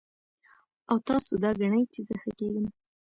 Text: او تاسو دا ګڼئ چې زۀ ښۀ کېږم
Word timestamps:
او 0.89 0.97
تاسو 1.09 1.31
دا 1.43 1.51
ګڼئ 1.59 1.83
چې 1.93 1.99
زۀ 2.07 2.15
ښۀ 2.21 2.31
کېږم 2.39 2.67